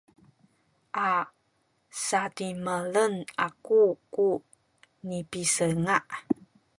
a 0.99 1.09
sadimelen 2.05 3.15
aku 3.47 3.81
ku 4.13 4.27
nipisinga’ 5.07 5.97